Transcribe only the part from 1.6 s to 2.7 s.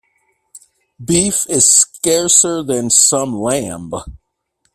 scarcer